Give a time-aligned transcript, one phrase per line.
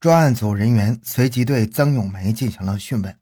[0.00, 3.18] 专案组人员随即对曾永梅进行了讯问。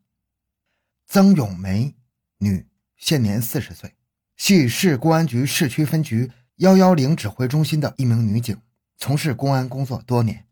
[1.09, 1.97] 曾永梅，
[2.39, 3.97] 女，现年四十岁，
[4.37, 8.57] 系市公安局市区分局幺幺零指挥中心的一名女警，
[8.97, 10.47] 从事公安工作多年。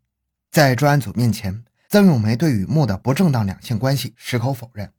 [0.50, 4.92] 在专案组面前，曾永梅对与穆的不正当两性关系矢口否认，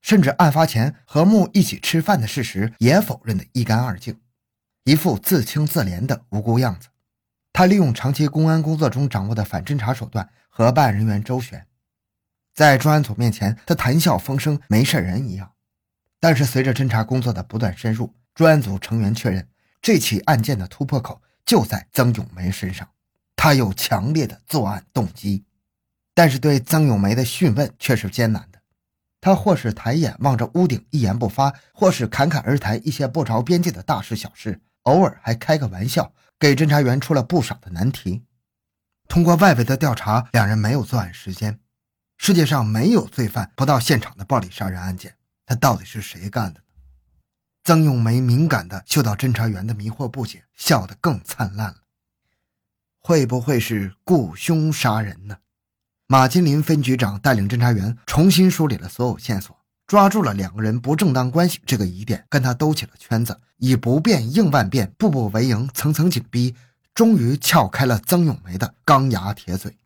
[0.00, 4.18] 甚至案发前和穆一起吃饭的事实也否认得一干二净，
[4.82, 6.88] 一副自轻自怜的无辜样子。
[7.54, 11.64] 他利用长期公安工作中掌握的反侦查手段和办案人员周旋，
[12.52, 15.52] 在专案组面前，他谈笑风生，没事人一样。
[16.18, 19.48] 但是随着侦查工作的不断深入，专案组成员确认，
[19.80, 22.88] 这起案件的突破口就在曾永梅身上，
[23.36, 25.44] 他有强烈的作案动机。
[26.12, 28.58] 但是对曾永梅的讯问却是艰难的，
[29.20, 36.12] 他或是抬眼望着屋顶一言不发，或是侃侃而谈一些不着边际的大事小事，偶尔还开个玩笑。
[36.44, 38.22] 给侦查员出了不少的难题。
[39.08, 41.58] 通过外围的调查，两人没有作案时间。
[42.18, 46.66] 世界上没有罪犯不到现场的暴力杀人案件，他到底是谁干的呢？
[47.64, 51.76] 曾永梅敏感地嗅到侦查员的迷惑不解，笑得更灿烂了。
[52.98, 55.38] 会不会是雇凶杀人呢？
[56.08, 59.63] 马金林分局长带领侦查员重新梳理了所有线索。
[59.86, 66.54] 抓住了两个人不正当关系这个疑点，跟他兜起了圈子，以不变应万变，步步为营，层层紧逼，
[66.94, 69.76] 终于撬开了曾永梅的钢牙铁嘴。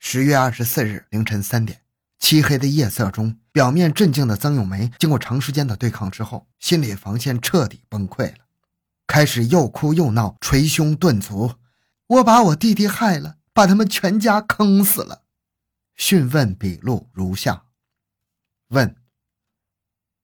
[0.00, 1.80] 十月二十四日凌晨三点，
[2.18, 8.38] 漆黑的夜色中，表面镇静的曾永梅，经过长时间的对抗之后，心理防线彻底崩溃了，
[9.06, 11.54] 开始又哭又闹，捶胸顿足
[12.08, 15.22] ：“我把我弟弟害了，把他们全家坑死了。”
[15.94, 17.66] 讯问笔录如下。
[18.72, 18.96] 问：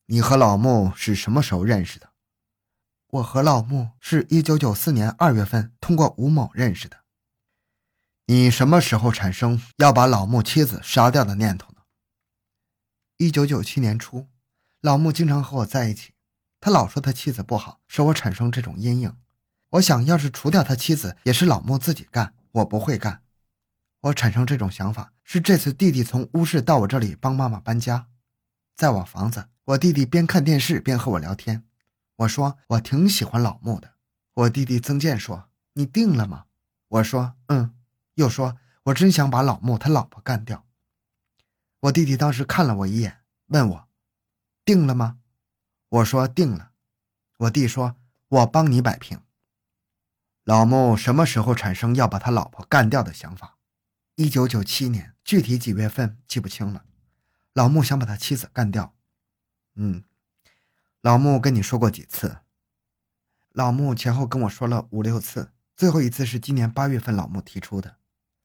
[0.06, 2.12] 你和老穆是什么时候认识的？
[3.08, 7.04] 我和老穆是一九九四年二月份通过吴某认识的。
[8.24, 11.82] 你什么时候产生要把老穆妻子杀掉的念头呢？
[13.18, 14.26] 一九九七年初，
[14.80, 16.14] 老穆经常和我在一起，
[16.58, 19.14] 他老说他妻子不好，使我产生这种阴影。
[19.72, 23.22] 我想要是除掉他妻子，也是老穆自己干，我不会干。
[24.00, 28.08] 我产生这种想法是这次弟弟从乌市到我这里帮妈妈搬家。
[28.78, 31.64] 在我房子，我弟弟边看电视边和我聊天。
[32.14, 33.94] 我说我挺喜欢老穆的。
[34.34, 36.44] 我弟弟曾健说：“你定了吗？”
[36.86, 37.74] 我说：“嗯。”
[38.14, 40.64] 又说：“我真想把老穆他老婆干掉。”
[41.80, 43.88] 我弟弟当时看了我一眼，问我
[44.64, 45.18] ：“定了吗？”
[45.90, 46.70] 我说：“定了。”
[47.38, 47.96] 我弟说
[48.28, 49.20] ：“我帮你摆平。”
[50.46, 53.58] 老穆什么时候产生要把他老婆干掉的想法？
[54.14, 56.84] 一九九七年，具体几月份记不清了。
[57.58, 58.94] 老穆想把他妻子干掉，
[59.74, 60.04] 嗯，
[61.00, 62.36] 老穆跟你说过几次？
[63.50, 67.96] 老穆前后跟我说了五六次，最后一次是今年八月份老穆提出的。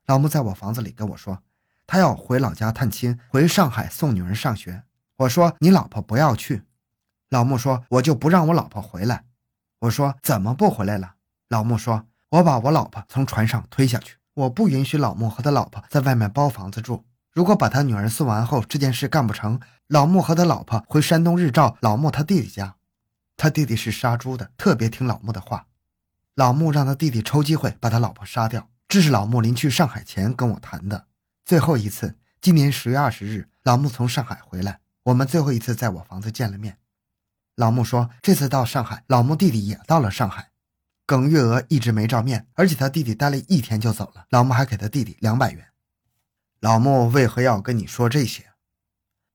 [0.07, 1.43] 老穆在我房子里跟我说，
[1.85, 4.81] 他要回老家探亲，回上海送女儿上学。
[5.17, 6.63] 我说你老婆不要去。
[7.29, 9.25] 老穆说我就不让我老婆回来。
[9.81, 11.17] 我说怎么不回来了？
[11.49, 17.05] 老穆说我把我老婆从船上推下去，我不允许老穆和他老婆在外面包房子住。
[17.33, 22.75] 如果把他女儿送完后，这件事干不成，老穆和他老婆回山东日照老穆他弟弟家。
[23.35, 25.65] 他弟弟是杀猪的，特别听老穆的话。
[26.35, 28.69] 老穆让他弟弟抽机会把他老婆杀掉。
[28.87, 31.07] 这是老穆临去上海前跟我谈的
[31.43, 32.15] 最后一次。
[32.39, 36.77] 今年十月二十日，老穆从上海回来，我们最后一次在我房子见了面。
[37.55, 40.51] 老穆说，这次到上海，老穆弟弟也到了上海。
[41.07, 44.25] 耿月娥一直没照面，而且他弟弟待了一天就走了。
[44.29, 45.65] 老穆还给他弟弟两百元。
[46.63, 48.53] 老穆为何要跟你说这些？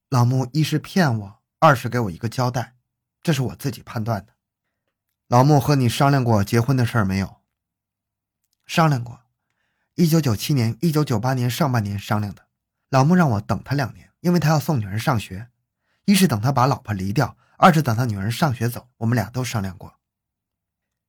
[0.09, 2.77] 老穆一是骗我，二是给我一个交代，
[3.23, 4.33] 这是我自己判断的。
[5.27, 7.43] 老穆和你商量过结婚的事儿没有？
[8.65, 9.21] 商量过，
[9.97, 12.47] 一九九七年、一九九八年上半年商量的。
[12.89, 15.51] 老穆让我等他两年，因为他要送女儿上学。
[16.07, 18.89] 一是等他把老婆离掉，二是等他女儿上学走。
[18.97, 19.99] 我们俩都商量过。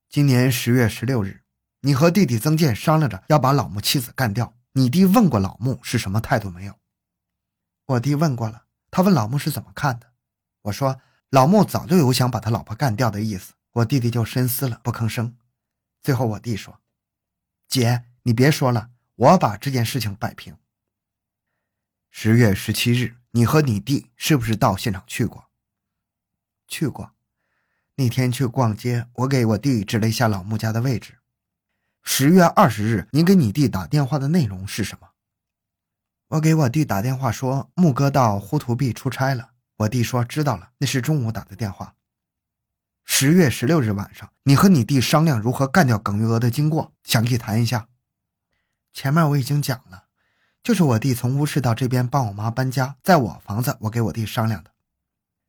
[0.10, 1.44] 今年十月十六日，
[1.80, 4.59] 你和弟弟曾健商量着要把老穆妻子干掉。
[4.74, 6.80] 你弟问过老穆是什么态度没有？
[7.86, 10.14] 我弟问过了，他问老穆是怎么看的。
[10.64, 13.54] 我说老穆早就有想把他老婆干掉的意思。
[13.74, 15.38] 我弟弟就深思了，不吭声。
[16.02, 16.82] 最后我弟说
[17.68, 20.58] ：“姐，你别说了，我把这件事情摆平。”
[22.10, 25.50] 十月十七日，你和你弟是不是到现场去过？
[26.68, 27.16] 去过。
[27.96, 31.19] 那天去逛街，我给我弟指了一下老穆家的位置。
[32.04, 35.10] 十月二十日，您给你弟打电话的内容是什么？
[36.30, 39.52] 我给我弟打电话说，木哥到呼图壁出差了。
[39.78, 41.96] 我弟说知道了，那是中午打的电话。
[43.06, 47.88] 十月十六日晚上，你和你弟商量如何干掉耿玉娥的经过，详细谈一下。
[48.92, 50.06] 前面我已经讲了，
[50.62, 54.72] 就是我弟从乌市到这边帮我妈搬家，在我房子，我给我弟商量的。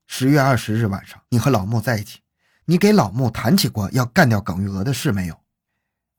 [0.06, 2.20] 十月二十日晚上，你和老穆在一起，
[2.66, 5.39] 你给老穆谈起过要干掉耿玉娥的事没有？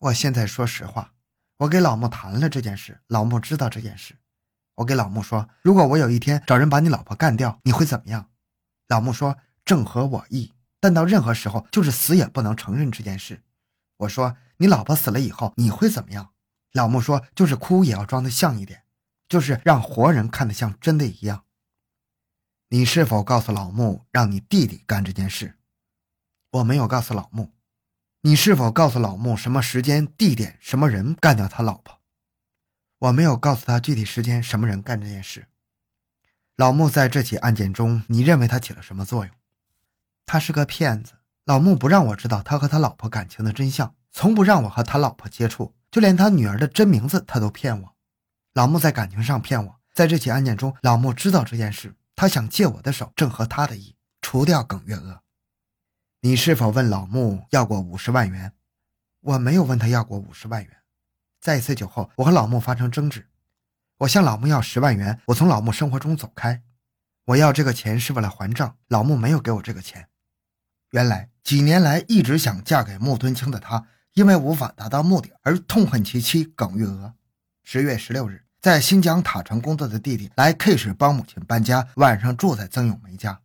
[0.02, 1.14] 我现在说实话，
[1.58, 4.18] 我给老穆谈了这件事，老穆知道这件事。
[4.78, 8.32] 我给老穆说，如果我有一天找人把你老婆干掉，你会怎么样？
[8.88, 13.44] 老穆说正合我意，但到任何时候就是死也不能承认这件事。
[13.98, 16.34] 我说你老婆死了以后你会怎么样？
[16.72, 18.82] 老穆说就是哭也要装得像一点，
[19.30, 21.44] 就是让活人看得像真的一样。
[22.70, 25.60] 你是否告诉老穆让你弟弟干这件事？
[26.50, 27.52] 我没有告诉老穆。
[28.24, 32.00] 你是否告诉老穆什么时间、地点、什么人干掉他老婆？
[33.00, 35.48] 我没有告诉他具体时间、什么人干这件事。
[36.56, 39.34] 老穆在这起案件中，你认为他起了什么作用？
[40.28, 41.14] 他是个骗子。
[41.46, 47.96] 老穆不让我知道他和他老婆感情的真相，从不让我和他老婆接触，就连他女儿的真名字他都骗我。
[48.54, 51.96] 老穆在感情上骗我，在这起案件中，老穆知道这件事。
[52.16, 55.24] 他想借我的手，正合他的意，除掉耿月娥。
[56.24, 58.54] 你是否问老穆要过五十万元？
[59.22, 60.78] 我没有问他要过五十万元。
[61.40, 63.26] 在一次酒后，我和老穆发生争执，
[63.98, 66.62] 我向老穆要十万元，我从老穆生活中走开。
[67.26, 70.10] 我要这个钱是为了还账，老穆没有给我这个钱。
[70.92, 77.16] 原来几年来一直想嫁给穆敦清的他，因为无法达到目的而痛恨其妻耿玉娥。
[77.64, 78.46] 十月十六日。
[78.62, 83.42] 在新疆塔城工作的弟弟来 K 市帮母亲搬家，晚上住在曾永梅家。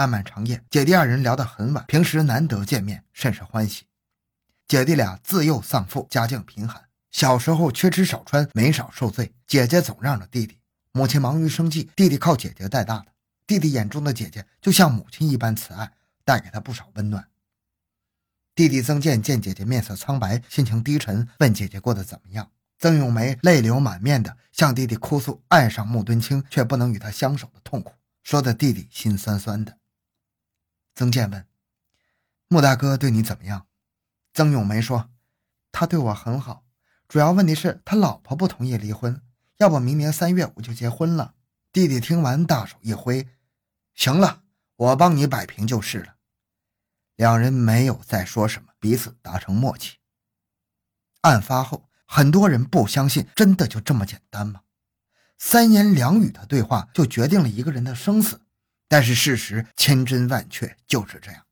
[0.00, 3.82] 漫漫长夜，姐弟二人聊得很晚，平时难得见面，甚是欢喜。
[4.66, 9.34] 姐弟俩自幼丧父，家境贫寒，小时候缺吃少穿，没少受罪。
[9.46, 10.58] 姐姐总让着弟弟，
[10.92, 13.08] 母亲忙于生计，弟弟靠姐姐带大的。
[13.46, 15.92] 弟弟眼中的姐姐就像母亲一般慈爱，
[16.24, 17.28] 带给他不少温暖。
[18.54, 22.50] 弟弟曾健见姐姐面色苍白，心情低沉，问姐姐过得怎么样。
[22.78, 27.92] 曾永梅泪流满面的向弟弟哭诉爱上穆敦清却不能与他相守的痛苦，
[28.22, 29.76] 说的弟弟心酸酸的。
[30.94, 31.46] 曾健问
[32.48, 33.66] ：“穆大哥对你怎么样？”
[34.34, 35.10] 曾永梅说
[35.72, 36.64] ：“他对我很好，
[37.08, 39.22] 主要问题是他老婆不同意离婚，
[39.58, 41.34] 要不明年三月我就结婚了。”
[41.72, 43.28] 弟弟听完大手一挥
[43.94, 44.42] ：“行了，
[44.76, 46.16] 我帮你摆平就是了。”
[47.16, 49.98] 两人没有再说什么，彼此达成默契。
[51.22, 51.86] 案发后。
[52.12, 54.62] 很多人不相信，真的就这么简单吗？
[55.38, 58.40] 三言两语的对话就决定了一个人的生死，
[58.90, 61.42] 但是事实千真万确就是这样。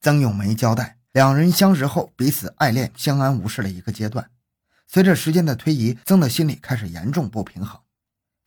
[0.00, 4.30] 曾永梅交代，两人相识后彼此爱恋、相安无事了一个阶段。
[4.88, 7.78] 随着时间的推移，曾的心里开始严重不平衡，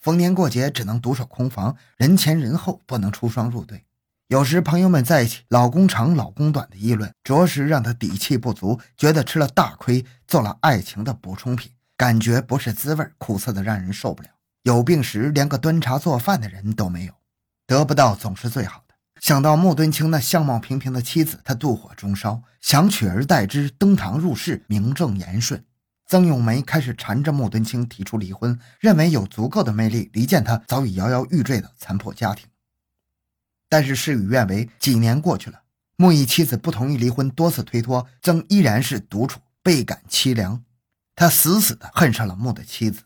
[0.02, 3.86] 逢年过节只能独守空房，人前人后不能出双入对。
[4.28, 14.30] 有时朋友们在一起“老公长，老公短”的议论，着实让他底气不足，觉得吃了大亏，做了爱情的补充品，感觉不是滋味，苦涩的让人受不了。
[14.64, 17.14] 有病时连个端茶做饭的人都没有，
[17.66, 18.96] 得不到总是最好的。
[19.20, 25.64] 想到穆敦清那相貌平平的妻子，他妒火中烧，想取而代之，登堂入室，名正言顺。
[26.06, 32.48] 曾永梅开始缠着穆敦清提出离婚，认为有足够的魅力离间他早已摇摇欲坠的残破家庭。
[33.70, 35.62] 但是事与愿违，几年过去了，
[35.96, 40.64] 穆毅妻子不同意离婚，多次推脱，曾依然是独处，倍感凄凉。
[41.16, 43.04] 他死死地恨上了穆的妻子，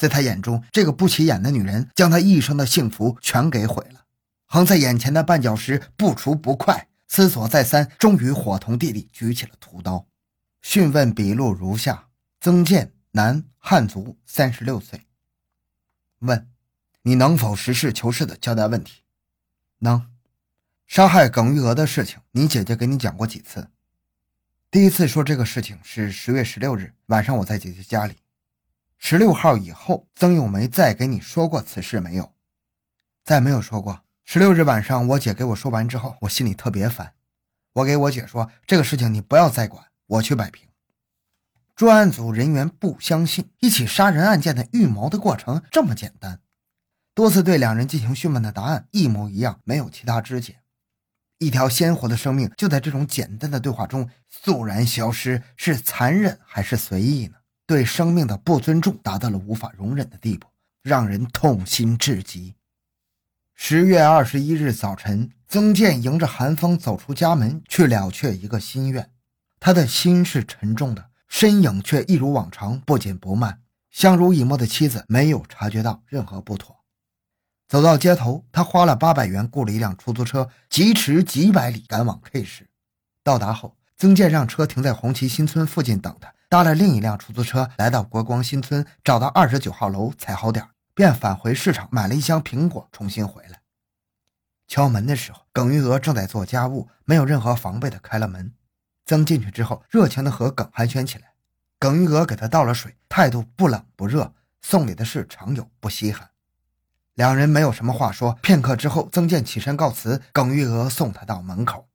[0.00, 4.06] 在他眼中，这个不起眼的女人将他一生的幸福全给毁了。
[4.46, 10.06] 横在眼前的绊脚石不除不快，思索再三，终于伙同弟弟举起了屠刀。
[10.62, 12.06] 讯问笔录如下：
[12.40, 15.06] 曾健，男，汉族，三十六岁。
[16.20, 16.48] 问：
[17.02, 19.02] 你能否实事求是地交代问题？
[19.80, 20.06] 能，
[20.86, 23.68] 杀害耿玉娥的事情，你姐姐给你讲过几次？
[24.70, 28.16] 第一次说这个事情是十月十六日晚上，我在姐姐家里。
[29.02, 32.34] 十六号以后，曾永梅再给你说过此事没有？
[33.24, 34.04] 再没有说过。
[34.26, 37.14] 十六日晚上，我姐给我说完之后，我心里特别烦。
[37.72, 40.68] 我给我姐说，这个事情你不要再管，我去摆平。
[41.74, 46.38] 专案组人员不相信一起杀人案件的预谋的过程这么简单。
[47.14, 50.60] 多次对两人进行讯问的答案一模一样，没有其他肢解。
[51.38, 57.38] 一条鲜活的生命就在这种简单的对话中肃然消失，是残忍还是随意呢？
[57.70, 60.48] 对生命的不尊重达到了无法容忍的地步，
[60.82, 62.56] 让人痛心至极。
[63.54, 69.08] 十月二十一日早晨，曾健迎着寒风走出家门，去了却一个心愿。
[69.60, 73.60] 他的心是沉重的，身影却一如往常不紧不慢。
[73.92, 76.76] 相濡以沫的妻子没有察觉到任何不妥。
[77.68, 82.68] 走到街头，他花了八百元雇了一辆出租车，疾驰几百里赶往 K 市。
[83.22, 93.60] 到达后，曾健让车停在红旗新村附近等他，搭了另一辆出租车来到国光新村，找到二十九号楼踩好点，便返回市场买了一箱苹果，重新回来。
[94.66, 98.52] 敲门的时候，耿玉娥正在做家务，没有任何防备的开了门。
[99.06, 101.34] 曾进去之后，热情的和耿寒暄起来。
[101.78, 106.30] 耿玉娥给他倒了水，态度不冷不热，送礼的事常有，不稀罕。
[107.14, 108.36] 两人没有什么话说。
[108.42, 111.86] 片刻之后，曾健起身告辞，耿玉娥送他到门口。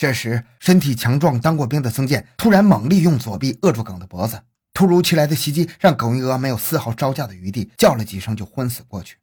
[0.00, 4.40] 这时，身体强壮、当过兵的曾健突然猛力用左臂扼住耿的脖子。
[4.72, 9.18] 突如其来的袭击让耿玉娥没有丝毫招架的余地，叫了几声就昏死过去。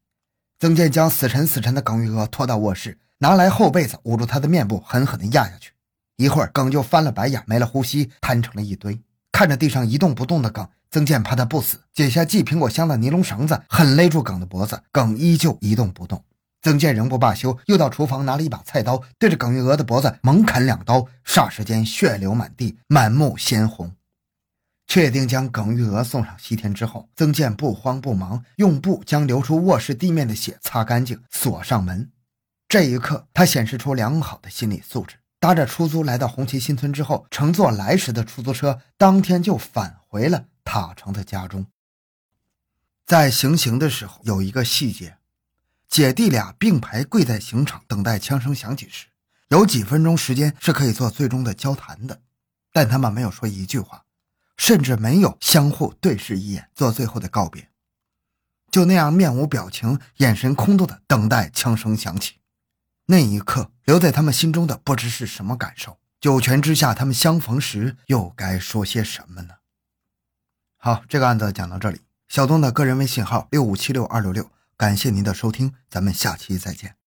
[0.59, 5.71] 曾健将死沉死沉的耿玉娥拖到卧室，拿来厚被子捂住她的面部，狠狠地压下去。
[6.17, 9.01] 一会儿，耿就翻了白眼，没了呼吸，瘫成了一堆。
[9.31, 14.79] 看着地上一动不动的耿，曾健怕他不死，解下系苹果箱的尼龙绳子，狠勒住耿的脖子。
[14.91, 16.23] 耿依旧一动不动。
[16.61, 21.07] 曾健仍不罢休，又到厨房拿了一把菜刀，对着耿玉娥的脖子猛砍两刀。
[21.25, 23.95] 霎时间，血流满地，满目鲜红。
[24.87, 32.09] 确定将耿玉娥送上西天之后，曾健不慌不忙，用布将流出卧室地面的血擦干净，锁上门。
[32.69, 35.17] 这一刻，他显示出良好的心理素质。
[35.39, 41.67] 搭着出租来到红旗新村之后，乘坐来时的出租车，当天就返回了塔城的家中。
[43.05, 45.16] 在行刑的时候，有一个细节：
[45.87, 49.07] 姐弟俩并排跪在刑场，等待枪声响起时，
[49.47, 52.21] 有几分钟时间是可以做最终的交谈的，
[52.71, 54.03] 但他们没有说一句话，
[54.57, 57.69] 甚至没有相互对视一眼做最后的告别，
[58.69, 62.35] 就那样面无表情、眼神空洞的等待枪声响起。
[63.05, 65.97] 那一刻，留在他们心中的不知是什么感受。
[66.19, 69.53] 九泉之下，他们相逢时又该说些什么呢？
[70.75, 72.01] 好，这个案子讲到这里。
[72.27, 77.06] 小东的个人微信号六五七六二六六，感谢您的收听，咱们下期再见。